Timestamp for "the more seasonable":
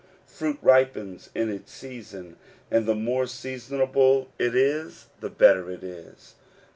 2.87-4.29